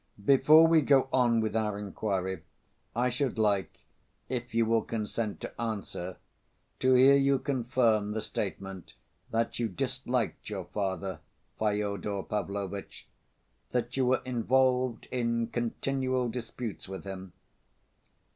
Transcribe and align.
"Before 0.25 0.65
we 0.65 0.81
go 0.81 1.07
on 1.13 1.41
with 1.41 1.55
our 1.55 1.77
inquiry, 1.77 2.41
I 2.95 3.09
should 3.09 3.37
like, 3.37 3.81
if 4.29 4.51
you 4.55 4.65
will 4.65 4.81
consent 4.81 5.39
to 5.41 5.61
answer, 5.61 6.17
to 6.79 6.95
hear 6.95 7.13
you 7.13 7.37
confirm 7.37 8.13
the 8.13 8.21
statement 8.21 8.95
that 9.29 9.59
you 9.59 9.67
disliked 9.67 10.49
your 10.49 10.65
father, 10.65 11.19
Fyodor 11.59 12.23
Pavlovitch, 12.23 13.09
that 13.73 13.95
you 13.95 14.07
were 14.07 14.23
involved 14.25 15.07
in 15.11 15.45
continual 15.49 16.29
disputes 16.29 16.89
with 16.89 17.03
him. 17.03 17.33